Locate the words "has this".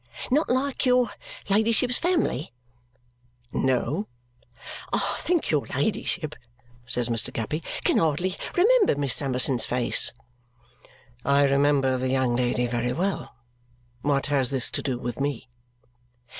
14.25-14.71